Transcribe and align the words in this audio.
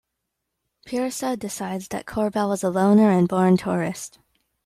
Peerssa 0.87 1.37
decides 1.37 1.89
that 1.89 2.07
Corbell 2.07 2.51
is 2.55 2.63
a 2.63 2.71
loner 2.71 3.11
and 3.11 3.27
born 3.27 3.55
tourist. 3.55 4.17